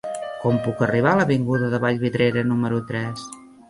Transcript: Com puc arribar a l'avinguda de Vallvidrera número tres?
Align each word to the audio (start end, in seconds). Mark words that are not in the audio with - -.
Com 0.45 0.55
puc 0.67 0.81
arribar 0.85 1.13
a 1.13 1.21
l'avinguda 1.21 1.71
de 1.77 1.83
Vallvidrera 1.87 2.49
número 2.53 2.85
tres? 2.93 3.33